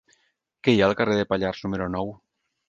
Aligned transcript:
Què 0.67 0.73
hi 0.75 0.81
ha 0.83 0.87
al 0.91 0.95
carrer 1.01 1.17
de 1.19 1.27
Pallars 1.35 1.61
número 1.67 1.91
nou? 1.99 2.11